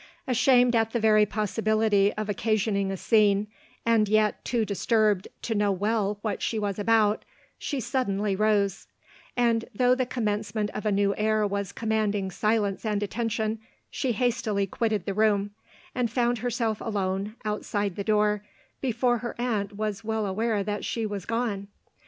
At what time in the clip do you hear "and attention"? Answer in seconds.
12.83-13.59